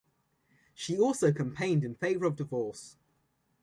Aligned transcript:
She 0.73 0.97
also 0.97 1.31
campaigned 1.31 1.83
in 1.83 1.93
favour 1.93 2.25
of 2.25 2.35
divorce. 2.35 2.95